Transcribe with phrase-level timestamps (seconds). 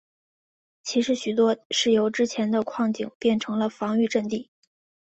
[0.81, 4.49] 其中许多是由之前的矿井变成了防御阵地。